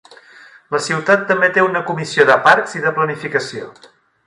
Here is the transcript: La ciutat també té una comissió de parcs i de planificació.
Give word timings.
La 0.75 0.79
ciutat 0.85 1.27
també 1.33 1.51
té 1.59 1.65
una 1.67 1.83
comissió 1.91 2.27
de 2.31 2.39
parcs 2.49 2.75
i 2.79 2.85
de 2.87 2.95
planificació. 2.99 3.71